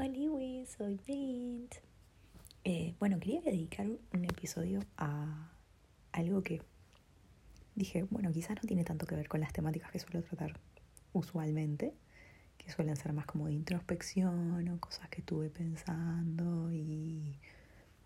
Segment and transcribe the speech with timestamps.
[0.00, 1.74] Hola, soy Mint.
[2.62, 5.50] Eh, bueno, quería dedicar un episodio a
[6.12, 6.62] algo que
[7.74, 10.60] dije, bueno, quizás no tiene tanto que ver con las temáticas que suelo tratar
[11.12, 11.94] usualmente,
[12.58, 17.36] que suelen ser más como de introspección o cosas que estuve pensando y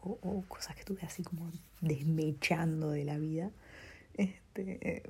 [0.01, 1.51] o, cosas que estuve así como
[1.83, 3.51] desmechando de la vida.
[4.15, 5.03] Este,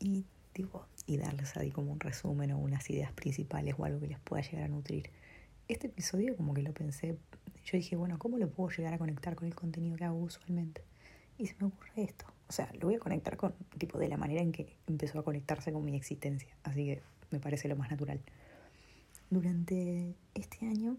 [0.00, 4.08] y digo, y darles ahí como un resumen o unas ideas principales o algo que
[4.08, 5.08] les pueda llegar a nutrir.
[5.70, 7.16] Este episodio como que lo pensé,
[7.64, 10.82] yo dije, bueno, ¿cómo lo puedo llegar a conectar con el contenido que hago usualmente?
[11.38, 12.24] Y se me ocurre esto.
[12.48, 15.22] O sea, lo voy a conectar con, tipo, de la manera en que empezó a
[15.22, 16.56] conectarse con mi existencia.
[16.64, 18.20] Así que me parece lo más natural.
[19.30, 20.96] Durante este año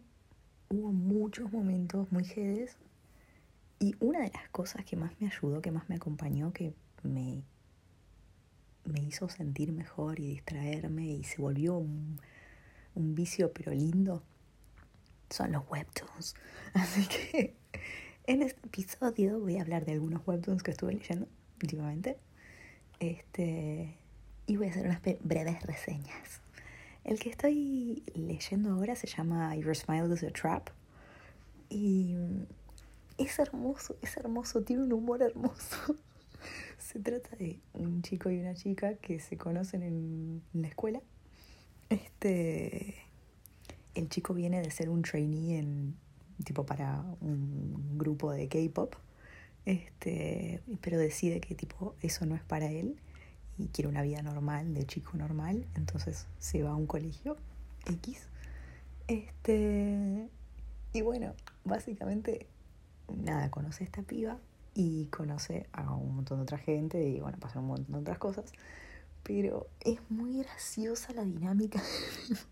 [0.70, 2.78] hubo muchos momentos muy jedes
[3.78, 7.44] y una de las cosas que más me ayudó, que más me acompañó, que me
[8.86, 12.18] me hizo sentir mejor y distraerme y se volvió un,
[12.96, 14.24] vicio pero lindo
[15.32, 16.36] son los webtoons.
[16.74, 17.56] Así que
[18.26, 21.28] en este episodio voy a hablar de algunos webtoons que estuve leyendo
[21.62, 22.18] últimamente.
[23.00, 23.96] Este,
[24.46, 26.42] y voy a hacer unas breves reseñas.
[27.04, 30.70] El que estoy leyendo ahora se llama Your Smile is a Trap.
[31.70, 32.16] Y
[33.18, 35.96] es hermoso, es hermoso, tiene un humor hermoso.
[36.78, 41.02] Se trata de un chico y una chica que se conocen en la escuela.
[41.90, 42.96] Este,
[43.96, 45.96] el chico viene de ser un trainee en
[46.44, 48.96] tipo para un grupo de K-pop.
[49.66, 52.98] Este, pero decide que tipo eso no es para él
[53.58, 57.38] y quiere una vida normal, de chico normal, entonces se va a un colegio
[57.86, 58.28] X.
[59.08, 60.28] Este,
[60.94, 62.48] y bueno, básicamente
[63.08, 64.38] nada, conoce a esta piba
[64.74, 68.18] y conoce a un montón de otra gente y bueno, pasan un montón de otras
[68.18, 68.52] cosas.
[69.24, 71.82] Pero es muy graciosa la dinámica.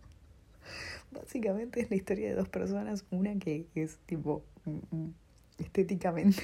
[1.12, 5.14] Básicamente es la historia de dos personas, una que es tipo mm, mm,
[5.58, 6.44] estéticamente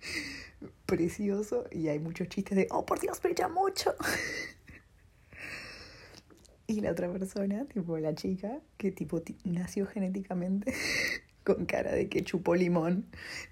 [0.86, 3.94] precioso y hay muchos chistes de, oh por Dios, brilla mucho.
[6.66, 10.74] y la otra persona, tipo la chica, que tipo nació genéticamente
[11.44, 13.06] con cara de que chupó limón.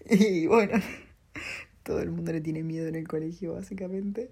[0.08, 0.74] Y bueno,
[1.82, 4.30] todo el mundo le tiene miedo en el colegio, básicamente.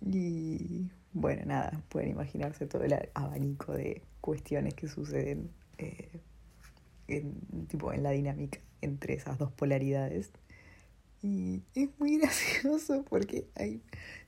[0.00, 6.20] Y bueno, nada, pueden imaginarse todo el abanico de cuestiones que suceden eh,
[7.08, 10.30] en, tipo, en la dinámica entre esas dos polaridades.
[11.22, 13.82] Y es muy gracioso porque hay,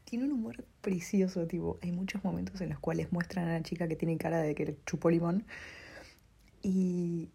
[0.04, 3.88] tiene un humor precioso, tipo, hay muchos momentos en los cuales muestran a la chica
[3.88, 5.44] que tiene cara de que chupó limón
[6.62, 7.28] y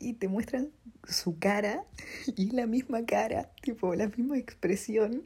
[0.00, 0.70] y te muestran
[1.04, 1.84] su cara
[2.36, 5.24] y la misma cara, tipo la misma expresión,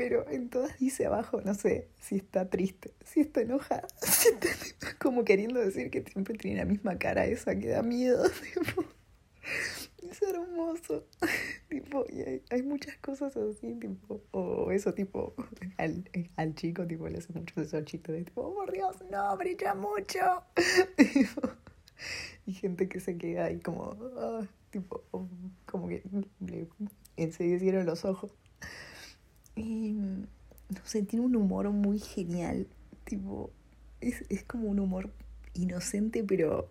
[0.00, 3.86] pero en todas dice abajo, no sé, si está triste, si está enojada,
[4.98, 8.24] como queriendo decir que siempre tiene la misma cara esa que da miedo,
[8.54, 8.82] tipo.
[9.98, 11.04] Es hermoso.
[11.68, 15.34] tipo, y hay, muchas cosas así, tipo, o eso tipo,
[15.76, 19.36] al, al chico tipo le hace mucho esos chistes de tipo, oh, por Dios, no,
[19.36, 20.18] brilla mucho.
[22.46, 25.04] y gente que se queda ahí como, ah, tipo,
[25.66, 26.02] como que
[26.40, 28.30] le los ojos.
[29.62, 32.66] No sé, tiene un humor muy genial,
[33.04, 33.50] tipo,
[34.00, 35.10] es, es como un humor
[35.54, 36.70] inocente, pero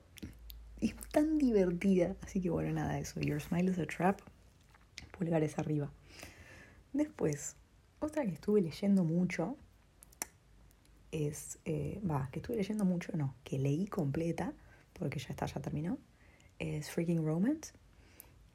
[0.81, 2.15] es tan divertida.
[2.21, 3.19] Así que bueno, nada, eso.
[3.19, 4.19] Your smile is a trap.
[5.17, 5.91] Pulgares arriba.
[6.93, 7.55] Después,
[7.99, 9.57] otra que estuve leyendo mucho
[11.11, 14.53] es, eh, va, que estuve leyendo mucho, no, que leí completa
[14.93, 15.97] porque ya está, ya terminó,
[16.57, 17.73] es Freaking Romance.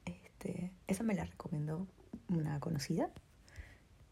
[0.05, 1.87] Este, esa me la recomendó
[2.29, 3.09] una conocida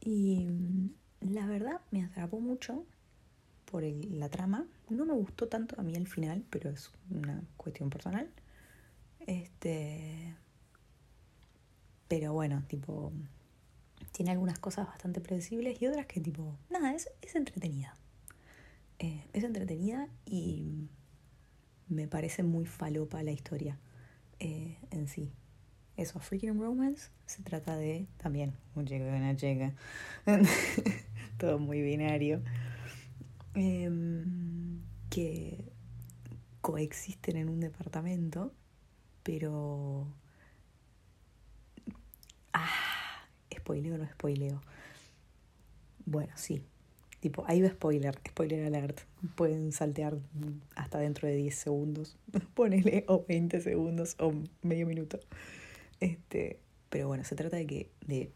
[0.03, 0.89] y mm,
[1.31, 2.85] la verdad me atrapó mucho
[3.65, 4.67] por la trama.
[4.89, 8.29] No me gustó tanto a mí el final, pero es una cuestión personal.
[9.25, 10.35] Este,
[12.07, 13.13] pero bueno, tipo,
[14.11, 17.95] tiene algunas cosas bastante predecibles y otras que tipo, nada, es, es entretenida.
[18.99, 20.89] Eh, es entretenida y
[21.87, 23.79] me parece muy falopa la historia
[24.39, 25.31] eh, en sí.
[25.95, 29.73] Eso, Freaking Romance se trata de también un chico y una chica.
[31.37, 32.41] Todo muy binario.
[33.53, 35.71] Em, que
[36.61, 38.53] coexisten en un departamento,
[39.21, 40.07] pero.
[42.53, 44.61] Ah, spoileo o no spoileo.
[46.05, 46.63] Bueno, sí,
[47.23, 48.99] Tipo, ahí va spoiler, spoiler alert.
[49.35, 50.17] Pueden saltear
[50.75, 52.17] hasta dentro de 10 segundos.
[52.53, 55.21] Ponele, o 20 segundos, o medio minuto.
[55.99, 56.59] Este,
[56.89, 57.91] pero bueno, se trata de que.
[58.05, 58.31] de,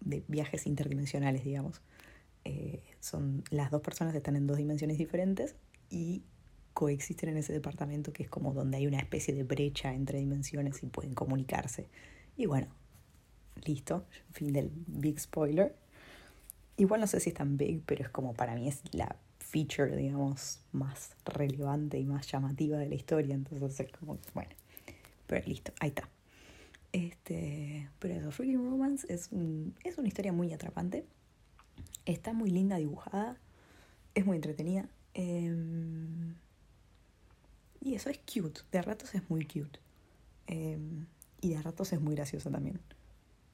[0.00, 1.80] de viajes interdimensionales, digamos.
[2.44, 3.44] Eh, son.
[3.50, 5.56] Las dos personas están en dos dimensiones diferentes
[5.90, 6.22] y
[6.78, 10.80] coexisten en ese departamento que es como donde hay una especie de brecha entre dimensiones
[10.82, 11.88] y pueden comunicarse.
[12.36, 12.68] Y bueno,
[13.64, 15.74] listo, fin del big spoiler.
[16.76, 19.96] Igual no sé si es tan big, pero es como para mí es la feature,
[19.96, 23.34] digamos, más relevante y más llamativa de la historia.
[23.34, 24.50] Entonces es como, bueno,
[25.26, 26.08] pero listo, ahí está.
[26.92, 29.30] Este, pero eso, Freaking Romance es,
[29.84, 31.04] es una historia muy atrapante.
[32.06, 33.36] Está muy linda dibujada,
[34.14, 34.88] es muy entretenida.
[35.14, 36.34] Em,
[37.80, 39.80] y eso es cute, de ratos es muy cute.
[40.46, 41.06] Em,
[41.40, 42.80] y de ratos es muy graciosa también.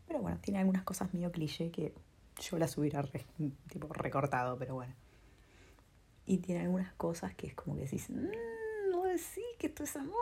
[0.06, 1.92] Pero bueno, tiene algunas cosas medio cliché que
[2.40, 3.02] yo las hubiera
[3.68, 4.94] tipo recortado, pero bueno.
[6.26, 9.96] Y tiene algunas cosas que es como que decís, mmm, no decís que esto es
[9.96, 10.14] amor.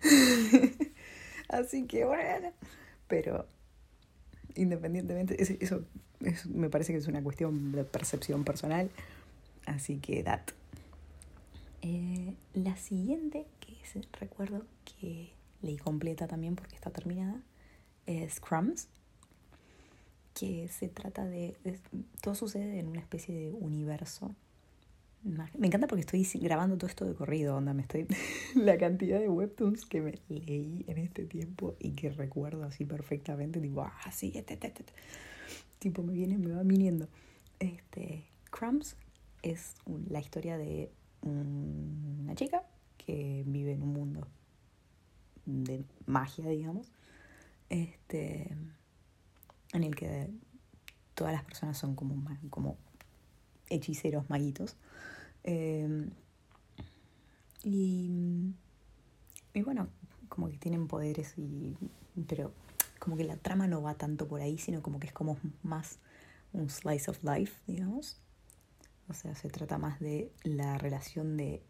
[1.52, 2.52] Así que bueno.
[3.06, 3.46] Pero
[4.56, 5.84] independientemente, eso,
[6.48, 8.90] me parece que es una cuestión de percepción personal.
[9.66, 10.50] Así que dat.
[11.82, 13.72] Eh, la siguiente, que
[14.18, 17.40] recuerdo que leí completa también porque está terminada,
[18.06, 18.88] es Crumbs
[20.34, 21.54] que se trata de,
[22.22, 24.34] Todo sucede en una especie de universo.
[25.24, 28.06] Me encanta porque estoy grabando todo esto de corrido, onda, me estoy...
[28.56, 33.60] la cantidad de webtoons que me leí en este tiempo y que recuerdo así perfectamente,
[33.60, 34.84] tipo, ah, sí, este, este, este.
[35.78, 37.08] Tipo, me viene, me va viniendo.
[37.60, 38.96] Este, Crumbs
[39.42, 39.76] es
[40.08, 40.90] la historia de
[41.22, 42.64] una chica
[42.98, 44.26] que vive en un mundo
[45.46, 46.90] de magia, digamos.
[47.68, 48.54] Este
[49.72, 50.30] en el que
[51.14, 52.76] todas las personas son como, como
[53.68, 54.76] hechiceros maguitos.
[55.44, 56.10] Em,
[57.62, 58.10] y,
[59.54, 59.88] y bueno,
[60.28, 61.76] como que tienen poderes, y,
[62.26, 62.52] pero
[62.98, 65.98] como que la trama no va tanto por ahí, sino como que es como más
[66.52, 68.20] un slice of life, digamos.
[69.08, 71.62] O sea, se trata más de la relación de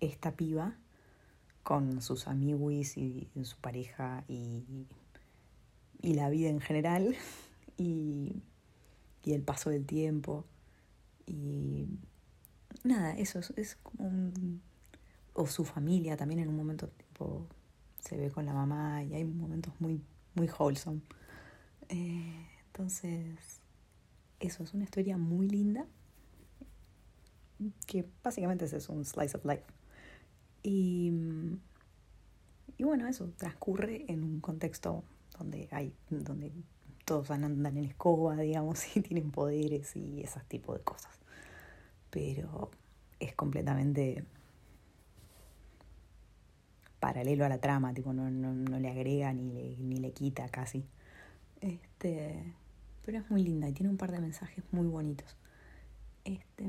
[0.00, 0.76] esta piba
[1.62, 4.86] con sus amiguis y su pareja y
[6.02, 7.16] y la vida en general
[7.78, 8.42] y,
[9.24, 10.44] y el paso del tiempo
[11.26, 11.86] y
[12.84, 14.62] nada, eso es, como un...
[15.34, 17.46] o su familia también en un momento tipo
[17.98, 20.02] se ve con la mamá y hay momentos muy,
[20.34, 21.00] muy wholesome.
[21.88, 23.60] Eh, entonces,
[24.40, 25.86] eso es una historia muy linda
[27.86, 29.64] que básicamente es un slice of life.
[30.62, 31.12] Y,
[32.76, 35.04] y bueno, eso transcurre en un contexto
[35.38, 36.52] donde hay, donde
[37.04, 41.21] todos andan en escoba, digamos, y tienen poderes y ese tipo de cosas.
[42.12, 42.70] Pero
[43.18, 44.24] es completamente
[47.00, 50.48] paralelo a la trama, tipo, no, no, no le agrega ni le, ni le quita
[50.48, 50.84] casi.
[51.60, 52.54] Este,
[53.04, 55.36] pero es muy linda y tiene un par de mensajes muy bonitos.
[56.24, 56.64] Este,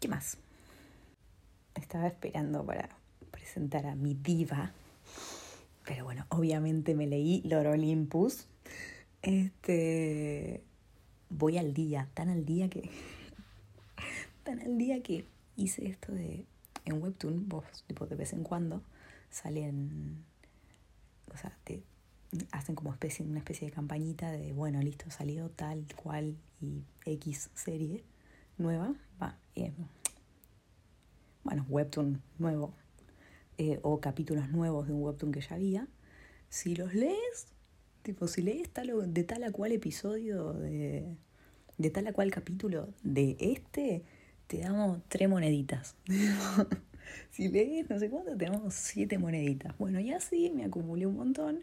[0.00, 0.36] ¿qué más?
[1.74, 2.90] Estaba esperando para
[3.30, 4.72] presentar a mi diva,
[5.86, 8.46] pero bueno, obviamente me leí Lord Olympus.
[9.22, 10.62] Este.
[11.30, 12.90] Voy al día, tan al día que.
[14.48, 16.46] Tan al día que hice esto de.
[16.86, 18.82] En Webtoon, vos, tipo, de vez en cuando
[19.28, 20.24] salen.
[21.30, 21.82] O sea, te
[22.50, 27.50] hacen como especie, una especie de campañita de, bueno, listo, salió tal cual y X
[27.54, 28.04] serie
[28.56, 28.94] nueva.
[29.20, 29.70] Va, eh,
[31.44, 32.72] bueno, Webtoon nuevo,
[33.58, 35.88] eh, o capítulos nuevos de un webtoon que ya había,
[36.48, 37.48] si los lees,
[38.02, 41.16] tipo, si lees tal, de tal a cual episodio, de,
[41.76, 44.04] de tal a cual capítulo de este,
[44.48, 45.94] te damos tres moneditas.
[47.30, 49.76] si lees no sé cuánto, te damos siete moneditas.
[49.78, 51.60] Bueno, y así me acumulé un montón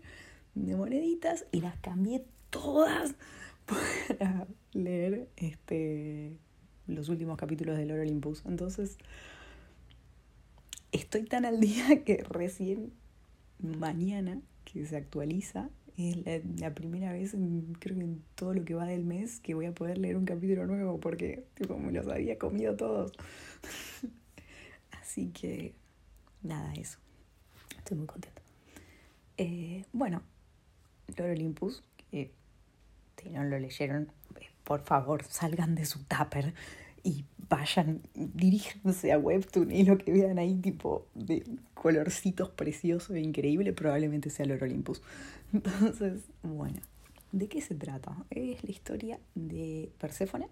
[0.54, 3.16] de moneditas y las cambié todas
[3.66, 6.38] para leer este
[6.88, 8.44] los últimos capítulos de Lord Olympus.
[8.46, 8.98] Entonces,
[10.92, 12.94] estoy tan al día que recién
[13.60, 16.18] mañana que se actualiza es
[16.60, 17.32] la, primera vez
[17.80, 20.26] creo que en todo lo que va del mes que voy a poder leer un
[20.26, 23.14] capítulo nuevo porque tipo, me los había comido todos.
[24.92, 25.74] Así que
[26.44, 27.00] nada, eso.
[27.78, 28.42] Estoy muy contento.
[29.38, 30.22] Eh, bueno,
[31.18, 32.32] Lord Olympus, que
[33.22, 36.54] si no lo leyeron, eh, por favor salgan de su tupper
[37.06, 41.46] y vayan, diríjanse a Webtoon y lo que vean ahí tipo de
[41.76, 45.04] colorcitos preciosos e increíble probablemente sea Lord Olympus.
[45.54, 46.82] Entonces, bueno,
[47.32, 48.26] ¿de qué se trata?
[48.32, 50.50] Es la historia de Perséfone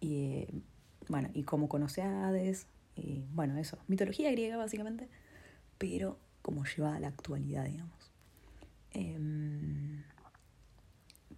[0.00, 0.48] y, eh,
[1.08, 2.66] bueno, y cómo conoce a Hades,
[2.96, 5.10] y, bueno, eso, mitología griega básicamente,
[5.76, 8.12] pero como lleva a la actualidad, digamos.
[8.92, 10.02] Em,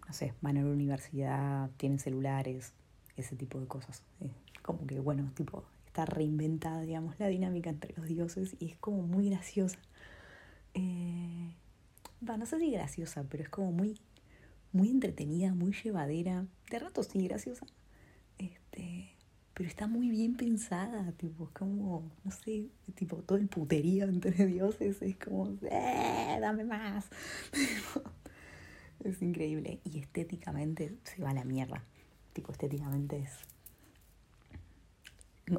[0.07, 2.73] no sé, van a la universidad, tienen celulares,
[3.21, 4.03] ese tipo de cosas.
[4.61, 9.01] como que, bueno, tipo, está reinventada, digamos, la dinámica entre los dioses y es como
[9.03, 9.79] muy graciosa.
[10.73, 11.53] Eh,
[12.21, 13.99] no sé si graciosa, pero es como muy,
[14.71, 16.45] muy entretenida, muy llevadera.
[16.69, 17.65] De rato sí, graciosa.
[18.37, 19.15] Este,
[19.53, 24.31] pero está muy bien pensada, tipo, es como, no sé, tipo, todo el puterío entre
[24.45, 26.37] dioses es como, ¡eh!
[26.39, 27.09] Dame más.
[29.03, 29.79] es increíble.
[29.83, 31.83] Y estéticamente se va a la mierda.
[32.39, 33.33] Tipo, estéticamente es.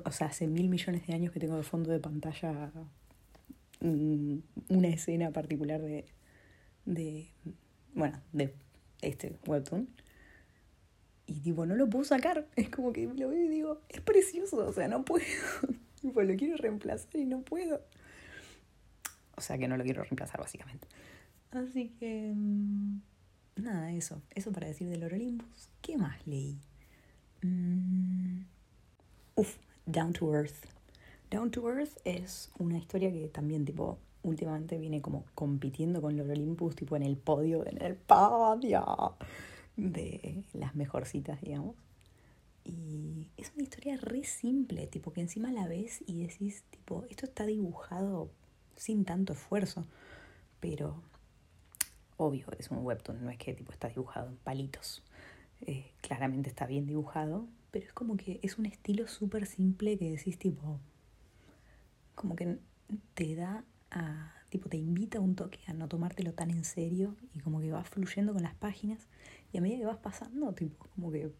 [0.02, 2.72] O sea, hace mil millones de años que tengo de fondo de pantalla
[3.82, 6.06] una escena particular de,
[6.87, 7.28] de,
[7.92, 8.54] bueno, de
[9.02, 9.90] este webtoon.
[11.26, 12.49] Y tipo, no lo puedo sacar.
[12.56, 15.26] Es como que lo veo y digo, es precioso, o sea, no puedo.
[16.00, 17.84] tipo, lo quiero reemplazar y no puedo.
[19.37, 20.88] O sea que no lo quiero reemplazar, básicamente.
[21.50, 22.32] Así que...
[22.34, 23.02] Mm,
[23.56, 24.22] nada, eso.
[24.34, 25.68] Eso para decir del Orolimpus.
[25.82, 26.58] ¿Qué más leí?
[27.42, 28.42] Mm,
[29.87, 30.66] Down to Earth.
[31.30, 36.32] Down to Earth es una historia que también, tipo, últimamente viene como compitiendo con Loro
[36.32, 39.16] Olympus, tipo en el podio, en el podio
[39.76, 41.76] de las mejorcitas, digamos.
[42.64, 47.26] Y es una historia re simple, tipo que encima la ves y decís, tipo, esto
[47.26, 48.30] está dibujado
[48.76, 49.87] sin tanto esfuerzo,
[50.61, 51.02] pero
[52.16, 55.02] obvio, es un webtoon, no es que tipo está dibujado en palitos.
[55.62, 60.10] Eh, claramente está bien dibujado, pero es como que es un estilo súper simple que
[60.10, 60.80] decís tipo,
[62.14, 62.58] como que
[63.14, 67.40] te da a, tipo, te invita un toque a no tomártelo tan en serio y
[67.40, 69.06] como que vas fluyendo con las páginas
[69.52, 71.30] y a medida que vas pasando, tipo, como que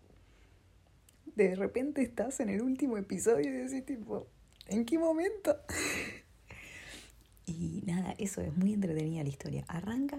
[1.37, 4.27] de repente estás en el último episodio y decís tipo,
[4.67, 5.57] ¿en qué momento?
[7.47, 9.65] y nada, eso es muy entretenida la historia.
[9.69, 10.19] Arranca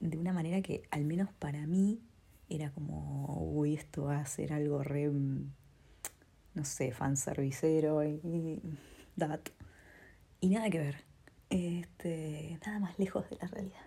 [0.00, 2.00] de una manera que al menos para mí
[2.48, 8.62] era como, uy, esto va a ser algo re, no sé, fanservicero y, y
[9.18, 9.40] that.
[10.40, 11.04] Y nada que ver.
[11.50, 13.80] Este, nada más lejos de la realidad.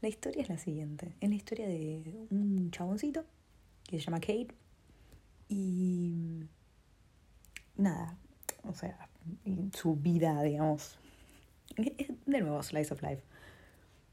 [0.00, 1.14] La historia es la siguiente.
[1.20, 3.24] Es la historia de un chaboncito
[3.84, 4.54] que se llama Kate.
[5.48, 6.44] Y
[7.76, 8.16] nada,
[8.64, 9.08] o sea,
[9.74, 10.98] su vida, digamos.
[12.26, 13.22] De nuevo, Slice of Life.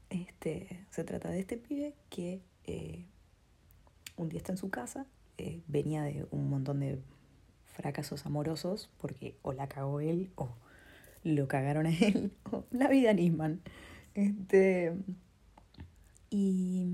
[0.08, 3.06] Este, se trata de este pibe que eh,
[4.16, 5.06] un día está en su casa,
[5.38, 6.98] eh, venía de un montón de
[7.64, 10.48] fracasos amorosos, porque o la cagó él o
[11.24, 12.32] lo cagaron a él.
[12.70, 13.60] la vida Nisman.
[14.14, 14.94] Este,
[16.30, 16.86] y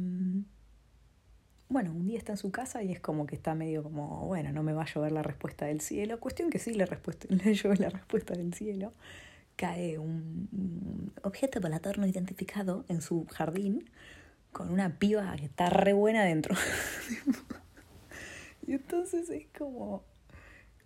[1.68, 4.52] bueno, un día está en su casa y es como que está medio como, bueno,
[4.52, 6.20] no me va a llover la respuesta del cielo.
[6.20, 8.92] Cuestión que sí le, respuesta, le llueve la respuesta del cielo.
[9.56, 13.88] Cae un objeto volador no identificado en su jardín
[14.52, 16.54] con una piba que está re buena dentro.
[18.66, 20.04] y entonces es como,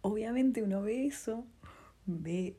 [0.01, 1.45] obviamente uno ve eso,
[2.07, 2.57] ve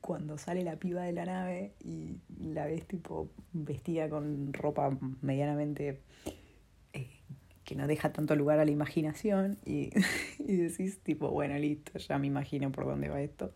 [0.00, 6.00] cuando sale la piba de la nave y la ves tipo vestida con ropa medianamente
[6.92, 7.10] eh,
[7.64, 9.90] que no deja tanto lugar a la imaginación y,
[10.38, 13.52] y decís tipo, bueno, listo, ya me imagino por dónde va esto.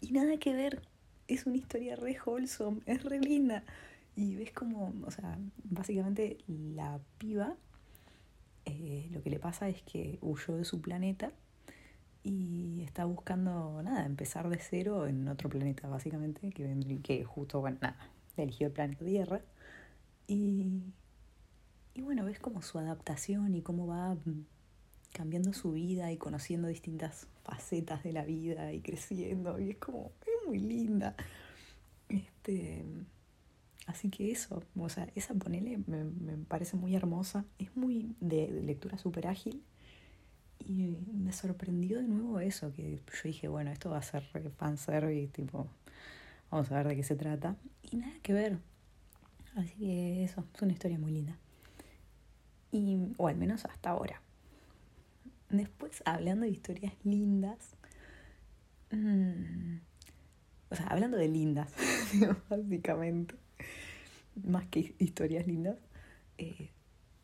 [0.00, 0.82] Y nada que ver,
[1.28, 3.64] es una historia re wholesome, es re linda.
[4.16, 7.54] Y ves como, o sea, básicamente la piba,
[8.64, 11.32] eh, lo que le pasa es que huyó de su planeta
[12.24, 17.78] y está buscando, nada, empezar de cero en otro planeta, básicamente, que, que justo, bueno,
[17.82, 19.42] nada, eligió el planeta Tierra.
[20.26, 20.82] Y,
[21.94, 24.16] y bueno, ves como su adaptación y cómo va
[25.12, 29.60] cambiando su vida y conociendo distintas facetas de la vida y creciendo.
[29.60, 31.14] Y es como, es muy linda.
[32.08, 32.84] Este,
[33.86, 37.44] así que eso, o sea, esa ponele me, me parece muy hermosa.
[37.58, 39.62] Es muy de, lectura súper ágil
[40.58, 44.24] y me sorprendió de nuevo eso, que yo dije, bueno, esto va a ser
[44.56, 45.68] fanservice, tipo,
[46.50, 47.56] vamos a ver de qué se trata.
[47.82, 48.58] Y nada que ver.
[49.54, 51.38] Así que eso, es una historia muy linda.
[52.72, 54.20] Y, o al menos hasta ahora.
[55.48, 57.76] Después, hablando de historias lindas,
[58.90, 59.76] mmm,
[60.70, 61.72] o sea, hablando de lindas,
[62.50, 63.36] básicamente,
[64.44, 65.78] más que historias lindas,
[66.38, 66.70] eh,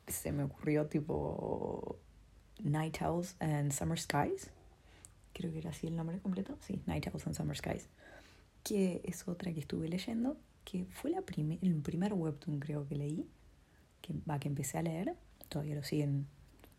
[0.07, 1.99] se me ocurrió tipo
[2.59, 4.50] Night Owls and Summer Skies.
[5.33, 6.57] Creo que era así el nombre completo.
[6.61, 7.88] Sí, Night Owls and Summer Skies.
[8.62, 10.37] Que es otra que estuve leyendo.
[10.64, 13.26] Que fue la el primer webtoon, creo que leí.
[14.00, 15.16] Que, va, que empecé a leer.
[15.49, 16.26] Todavía lo siguen,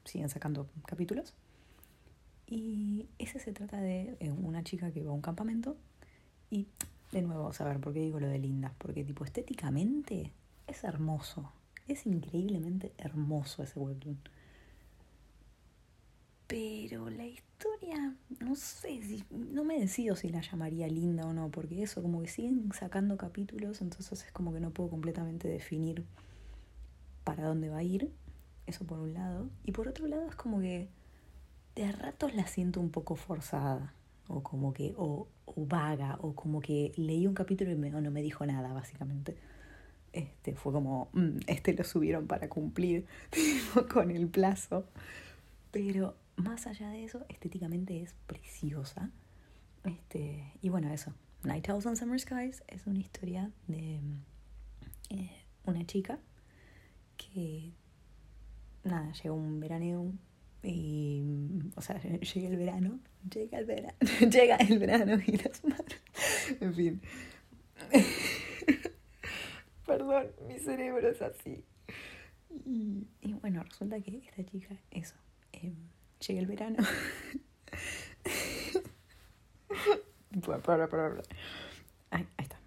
[0.06, 1.34] siguen sacando capítulos.
[2.48, 5.75] Y ese se trata de eh, una chica que va a un campamento.
[6.50, 6.68] Y
[7.13, 8.74] de nuevo, a ver por qué digo lo de lindas.
[8.77, 10.32] Porque, tipo, estéticamente
[10.67, 11.51] es hermoso.
[11.88, 14.17] Es increíblemente hermoso ese webtoon
[16.48, 21.50] Pero la historia, no sé, si, no me decido si la llamaría linda o no,
[21.50, 26.05] porque eso, como que siguen sacando capítulos, entonces es como que no puedo completamente definir
[27.24, 28.12] para dónde va a ir,
[28.67, 29.50] eso por un lado.
[29.63, 30.89] Y por otro lado es como que
[31.75, 33.93] de ratos la siento un poco forzada,
[34.27, 38.22] o como que, o, vaga, o como que leí un capítulo y me, no me
[38.22, 39.38] dijo nada, básicamente.
[40.12, 43.05] Este, fue como, mm, este lo subieron para cumplir
[43.93, 44.86] con el plazo.
[45.72, 49.10] Pero más allá de eso, estéticamente es preciosa.
[49.83, 51.13] Este, y bueno, eso.
[51.43, 54.00] Night Owls and Summer Skies es una historia de
[55.10, 55.31] eh,
[55.65, 56.19] una chica
[57.17, 57.72] que,
[58.83, 60.13] nada, llega un veraneo
[60.63, 61.22] y,
[61.75, 63.98] o sea, llega el verano, llega el verano,
[64.32, 66.01] llega el verano y las manos,
[66.62, 67.01] en fin.
[69.86, 71.63] Perdón, mi cerebro es así.
[72.65, 73.05] Y,
[73.41, 75.15] bueno, resulta que esta chica, eso,
[75.51, 75.74] eh,
[76.25, 76.77] llega el verano.
[80.63, 80.88] para,
[82.12, 82.60] ahí está.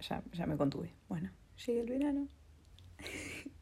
[0.00, 0.92] Ya, ya, me contuve.
[1.08, 1.30] Bueno,
[1.66, 2.28] llega el verano.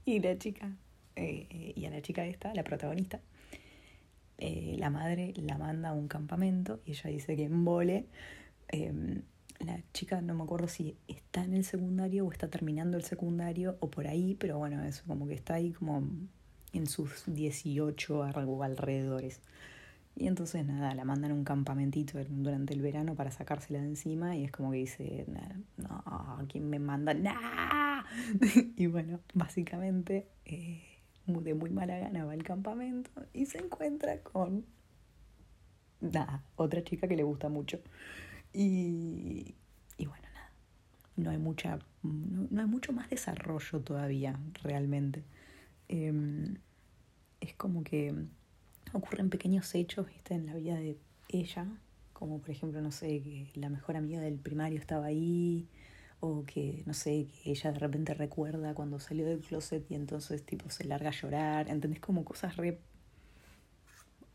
[0.04, 0.76] y la chica,
[1.16, 3.20] eh, y a la chica esta, la protagonista,
[4.44, 8.08] eh, la madre la manda a un campamento y ella dice que en vole.
[8.66, 9.22] Em,
[9.60, 13.76] la chica no me acuerdo si está en el secundario o está terminando el secundario
[13.78, 16.02] o por ahí, pero bueno, eso como que está ahí como
[16.72, 19.40] en sus 18 alrededores.
[20.16, 24.36] Y entonces nada, la mandan a un campamentito durante el verano para sacársela de encima
[24.36, 25.24] y es como que dice,
[25.76, 27.14] no, ¿quién me manda?
[27.14, 28.02] ¡Nah!
[28.76, 30.91] y bueno, básicamente eh,
[31.26, 34.64] de muy mala gana va al campamento y se encuentra con
[36.00, 37.80] nada, otra chica que le gusta mucho.
[38.52, 39.54] Y,
[39.96, 40.52] y bueno, nada,
[41.16, 45.22] no hay mucha, no hay mucho más desarrollo todavía realmente.
[45.88, 46.56] Em,
[47.40, 48.14] es como que
[48.92, 50.34] ocurren pequeños hechos ¿viste?
[50.34, 50.98] en la vida de
[51.28, 51.66] ella,
[52.12, 55.68] como por ejemplo, no sé, que la mejor amiga del primario estaba ahí,
[56.24, 60.46] o que, no sé, que ella de repente recuerda cuando salió del closet y entonces
[60.46, 61.98] tipo se larga a llorar, ¿entendés?
[61.98, 62.78] Como cosas re...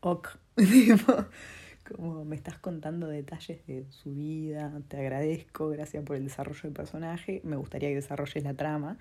[0.00, 0.28] Ok,
[1.96, 6.72] como me estás contando detalles de su vida, te agradezco, gracias por el desarrollo del
[6.72, 8.98] personaje, me gustaría que desarrolles la trama,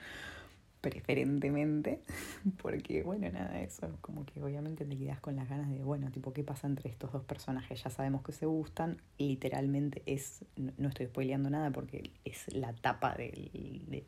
[0.81, 2.01] preferentemente,
[2.61, 6.33] porque bueno, nada, eso, como que obviamente te quedas con las ganas de, bueno, tipo,
[6.33, 7.83] ¿qué pasa entre estos dos personajes?
[7.83, 10.45] Ya sabemos que se gustan, literalmente es,
[10.77, 14.03] no estoy spoileando nada porque es la tapa del,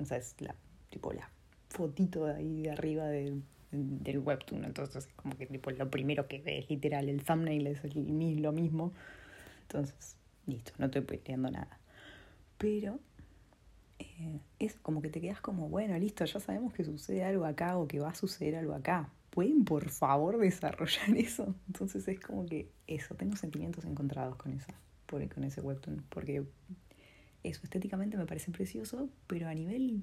[0.00, 0.54] o sea, es la,
[0.90, 1.30] tipo, la
[1.68, 6.26] fotito de ahí de arriba del, del webtoon, entonces es como que tipo lo primero
[6.26, 8.92] que ves, literal, el thumbnail es lo mismo,
[9.62, 11.78] entonces, listo, no estoy spoileando nada.
[12.56, 12.98] Pero
[14.58, 17.86] es como que te quedas como, bueno, listo, ya sabemos que sucede algo acá o
[17.86, 19.10] que va a suceder algo acá.
[19.30, 21.54] ¿Pueden por favor desarrollar eso?
[21.66, 24.74] Entonces es como que eso, tengo sentimientos encontrados con esa,
[25.06, 26.44] por, con ese webtoon, porque
[27.44, 30.02] eso estéticamente me parece precioso, pero a nivel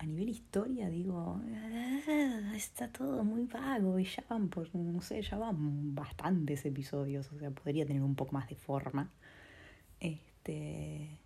[0.00, 5.22] a nivel historia digo, ah, está todo muy vago y ya van por, no sé,
[5.22, 9.10] ya van bastantes episodios, o sea, podría tener un poco más de forma.
[9.98, 11.18] Este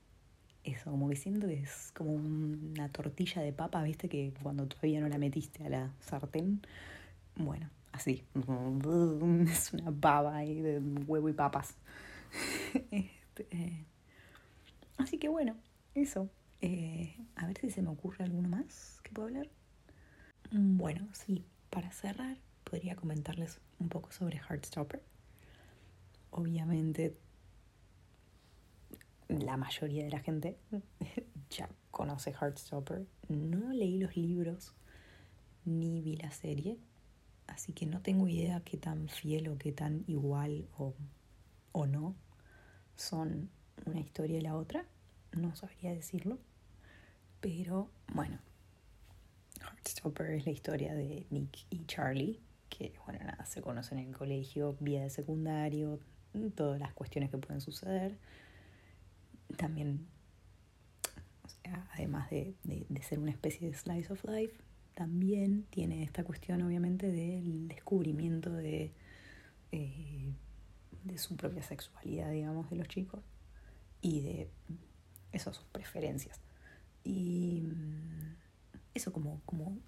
[0.65, 5.01] eso, como que siento que es como una tortilla de papa, viste, que cuando todavía
[5.01, 6.61] no la metiste a la sartén,
[7.37, 8.25] bueno, así,
[9.49, 11.75] es una pava ahí de huevo y papas.
[12.91, 13.87] Este,
[14.99, 15.57] así que bueno,
[15.95, 16.29] eso.
[16.61, 19.49] Eh, a ver si se me ocurre alguno más que puedo hablar.
[20.51, 25.03] Bueno, sí, para cerrar, podría comentarles un poco sobre Heartstopper.
[26.31, 27.17] Obviamente
[29.41, 30.59] la mayoría de la gente
[31.51, 33.07] ya conoce Heartstopper.
[33.29, 34.75] No leí los libros
[35.65, 36.79] ni vi la serie,
[37.47, 40.95] así que no tengo idea qué tan fiel o qué tan igual o,
[41.73, 42.17] o no
[42.97, 43.51] son
[43.87, 44.85] una historia y la otra.
[45.33, 46.39] No sabría decirlo.
[47.41, 48.39] Pero bueno,
[49.61, 54.17] Heartstopper es la historia de Nick y Charlie, que bueno, nada, se conocen en el
[54.17, 55.99] colegio, vía de secundario,
[56.55, 58.17] todas las cuestiones que pueden suceder
[59.57, 60.07] también,
[61.93, 62.55] además de,
[63.03, 64.55] ser una especie de slice of life,
[64.95, 68.93] también tiene esta cuestión obviamente del descubrimiento de,
[69.73, 70.33] eh,
[71.05, 73.23] de su propia sexualidad, digamos, de los chicos
[74.01, 74.51] y de
[75.33, 76.41] eso, sus preferencias.
[77.05, 78.37] Y mm,
[78.95, 79.79] eso como, como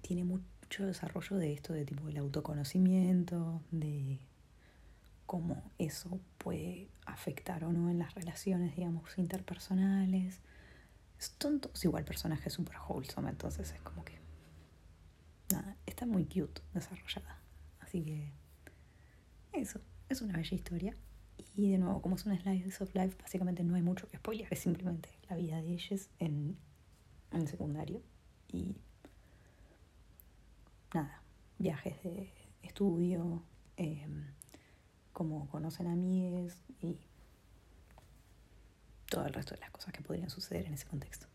[0.00, 4.20] tiene mucho desarrollo de esto de tipo del autoconocimiento, de
[5.26, 10.40] cómo eso puede afectar o no en las relaciones, digamos, interpersonales.
[11.18, 14.20] Son todos igual personajes super wholesome, entonces es como que...
[15.52, 17.38] Nada, está muy cute desarrollada.
[17.80, 18.32] Así que
[19.52, 20.96] eso, es una bella historia.
[21.54, 24.48] Y de nuevo, como es una slice of life, básicamente no hay mucho que spoiler,
[24.50, 26.56] es simplemente la vida de ellos en,
[27.32, 28.02] en secundario.
[28.48, 28.76] Y
[30.94, 31.22] nada,
[31.58, 32.32] viajes de
[32.62, 33.42] estudio,
[33.76, 34.06] eh,
[35.12, 36.96] como conocen amigues y
[39.08, 41.26] todo el resto de las cosas que podrían suceder en ese contexto.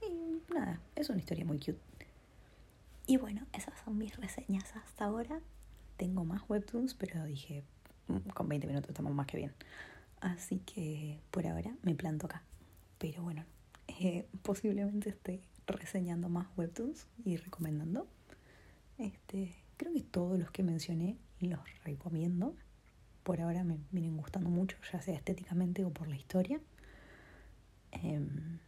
[0.00, 1.78] Y nada, es una historia muy cute.
[3.06, 5.40] Y bueno, esas son mis reseñas hasta ahora.
[5.96, 7.64] Tengo más webtoons, pero dije,
[8.06, 9.54] mm, con 20 minutos estamos más que bien.
[10.20, 12.42] Así que por ahora me planto acá.
[12.98, 13.44] Pero bueno,
[13.88, 18.06] eh, posiblemente esté reseñando más webtoons y recomendando.
[18.96, 22.54] Este, creo que todos los que mencioné los recomiendo.
[23.22, 26.60] Por ahora me vienen gustando mucho, ya sea estéticamente o por la historia.
[27.92, 28.58] Em,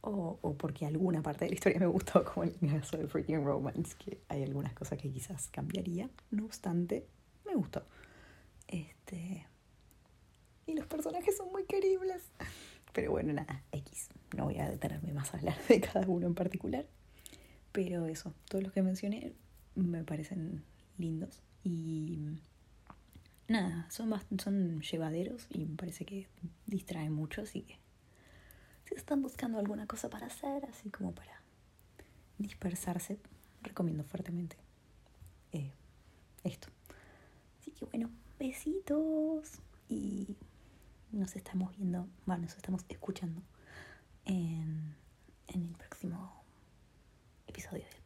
[0.00, 3.44] o, o, porque alguna parte de la historia me gustó, como el caso de Freaking
[3.44, 6.10] Romance, que hay algunas cosas que quizás cambiaría.
[6.30, 7.06] No obstante,
[7.46, 7.84] me gustó.
[8.66, 9.46] Este.
[10.66, 12.30] Y los personajes son muy queribles.
[12.92, 14.08] Pero bueno, nada, X.
[14.36, 16.86] No voy a detenerme más a hablar de cada uno en particular.
[17.72, 19.34] Pero eso, todos los que mencioné
[19.78, 20.62] me parecen
[20.98, 21.42] lindos.
[21.64, 22.18] Y
[23.48, 26.28] nada, son, son llevaderos y me parece que
[26.66, 27.42] distraen mucho.
[27.42, 27.78] Así que
[28.84, 31.42] si están buscando alguna cosa para hacer, así como para
[32.38, 33.18] dispersarse,
[33.62, 34.56] recomiendo fuertemente
[35.52, 35.72] eh,
[36.44, 36.68] esto.
[37.60, 40.36] Así que bueno, besitos y
[41.12, 43.42] nos estamos viendo, bueno, nos estamos escuchando
[44.24, 44.94] en,
[45.48, 46.42] en el próximo
[47.46, 47.97] episodio del